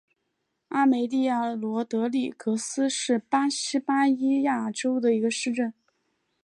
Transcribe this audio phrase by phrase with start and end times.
[0.69, 5.75] 阿梅利娅罗德里格斯是巴西巴伊亚州的一个市镇。